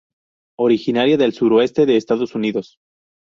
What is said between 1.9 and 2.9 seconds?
Estados Unidos.